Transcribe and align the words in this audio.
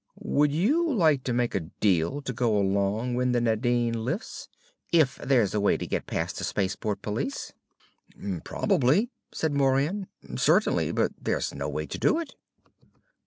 "Would 0.19 0.51
you 0.51 0.91
like 0.91 1.23
to 1.25 1.31
make 1.31 1.53
a 1.53 1.59
deal 1.59 2.23
to 2.23 2.33
go 2.33 2.57
along 2.57 3.13
when 3.13 3.33
the 3.33 3.39
Nadine 3.39 4.03
lifts? 4.03 4.49
If 4.91 5.17
there's 5.17 5.53
a 5.53 5.59
way 5.59 5.77
to 5.77 5.85
get 5.85 6.07
past 6.07 6.39
the 6.39 6.43
space 6.43 6.75
port 6.75 7.03
police?" 7.03 7.53
"Probably," 8.43 9.11
said 9.31 9.53
Moran. 9.53 10.07
"Certainly! 10.37 10.91
But 10.93 11.11
there's 11.21 11.53
no 11.53 11.69
way 11.69 11.85
to 11.85 11.99
do 11.99 12.17
it." 12.17 12.33